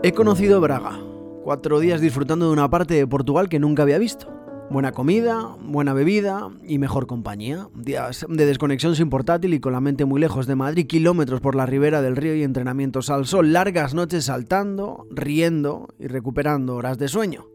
[0.00, 0.96] He conocido Braga,
[1.42, 4.32] cuatro días disfrutando de una parte de Portugal que nunca había visto.
[4.70, 7.68] Buena comida, buena bebida y mejor compañía.
[7.74, 11.56] Días de desconexión sin portátil y con la mente muy lejos de Madrid, kilómetros por
[11.56, 16.96] la ribera del río y entrenamientos al sol, largas noches saltando, riendo y recuperando horas
[16.98, 17.48] de sueño.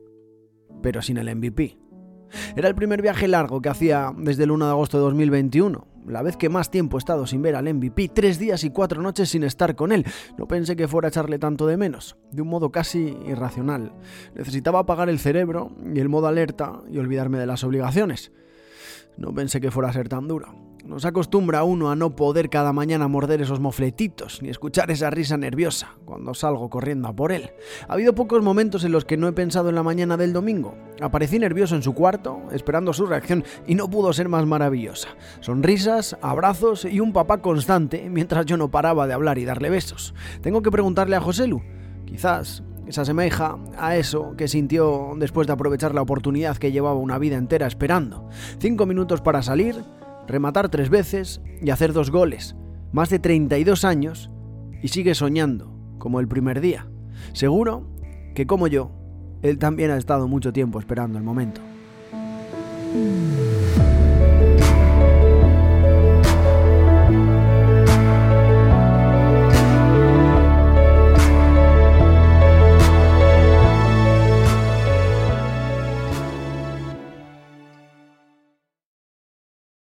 [0.81, 1.77] Pero sin el MVP.
[2.55, 6.21] Era el primer viaje largo que hacía desde el 1 de agosto de 2021, la
[6.21, 9.29] vez que más tiempo he estado sin ver al MVP, tres días y cuatro noches
[9.29, 10.05] sin estar con él.
[10.37, 13.91] No pensé que fuera a echarle tanto de menos, de un modo casi irracional.
[14.35, 18.31] Necesitaba apagar el cerebro y el modo alerta y olvidarme de las obligaciones.
[19.17, 20.72] No pensé que fuera a ser tan duro.
[20.83, 25.37] Nos acostumbra uno a no poder cada mañana morder esos mofletitos ni escuchar esa risa
[25.37, 27.51] nerviosa cuando salgo corriendo a por él.
[27.87, 30.75] Ha habido pocos momentos en los que no he pensado en la mañana del domingo.
[30.99, 35.07] Aparecí nervioso en su cuarto, esperando su reacción, y no pudo ser más maravillosa.
[35.39, 40.13] Sonrisas, abrazos y un papá constante mientras yo no paraba de hablar y darle besos.
[40.41, 41.61] Tengo que preguntarle a Joselu.
[42.05, 47.17] Quizás se asemeja a eso que sintió después de aprovechar la oportunidad que llevaba una
[47.17, 48.27] vida entera esperando.
[48.59, 49.81] Cinco minutos para salir,
[50.27, 52.55] rematar tres veces y hacer dos goles.
[52.91, 54.29] Más de 32 años
[54.81, 56.87] y sigue soñando, como el primer día.
[57.33, 57.89] Seguro
[58.35, 58.91] que como yo,
[59.41, 61.61] él también ha estado mucho tiempo esperando el momento.